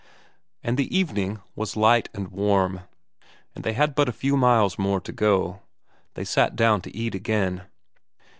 [0.63, 2.79] And the evening was light and warm,
[3.53, 5.61] and they had but a few miles more to go;
[6.15, 7.65] they sat down to eat again.